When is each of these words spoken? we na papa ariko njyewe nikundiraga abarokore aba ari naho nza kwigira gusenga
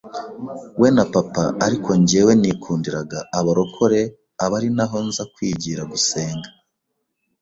we 0.79 0.87
na 0.95 1.05
papa 1.13 1.43
ariko 1.65 1.89
njyewe 2.01 2.31
nikundiraga 2.41 3.19
abarokore 3.39 4.01
aba 4.43 4.55
ari 4.59 4.69
naho 4.77 4.97
nza 5.07 5.23
kwigira 5.33 5.81
gusenga 5.91 6.49